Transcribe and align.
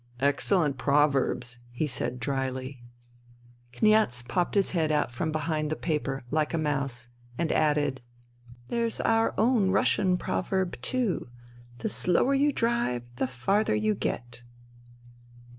""Excellent 0.19 0.79
proverbs!" 0.79 1.59
he 1.71 1.85
said 1.85 2.19
dryly. 2.19 2.81
Kniaz 3.71 4.23
popped 4.27 4.55
his 4.55 4.71
head 4.71 4.91
out 4.91 5.11
from 5.11 5.31
behind 5.31 5.69
the 5.69 5.75
paper, 5.75 6.23
like 6.31 6.55
a 6.55 6.57
mouse, 6.57 7.09
and 7.37 7.51
added," 7.51 8.01
There's 8.69 8.99
our 9.01 9.35
own 9.37 9.69
Russian 9.69 10.17
proverb, 10.17 10.75
too:' 10.81 11.29
The 11.81 11.89
slower 11.89 12.33
you 12.33 12.51
drive 12.51 13.03
the 13.17 13.27
farther 13.27 13.75
you 13.75 13.93
get.' 13.93 14.41